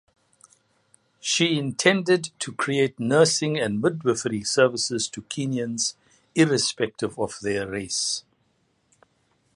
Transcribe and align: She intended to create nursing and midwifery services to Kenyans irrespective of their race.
She 1.19 1.59
intended 1.59 2.31
to 2.39 2.51
create 2.53 2.99
nursing 2.99 3.59
and 3.59 3.79
midwifery 3.83 4.43
services 4.43 5.07
to 5.09 5.21
Kenyans 5.21 5.93
irrespective 6.33 7.19
of 7.19 7.37
their 7.43 7.67
race. 7.69 8.23